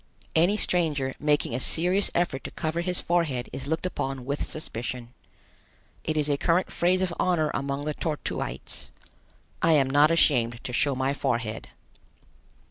[0.35, 5.13] Any stranger making a serious effort to cover his forehead is looked upon with suspicion.
[6.03, 8.89] It is a current phrase of honor among the Tor tuites:
[9.61, 11.69] "I am not ashamed to show my forehead."